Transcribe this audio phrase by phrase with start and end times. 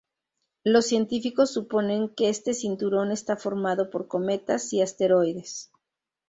[0.63, 5.69] Los científicos suponen que este cinturón está formado por cometas y asteroides.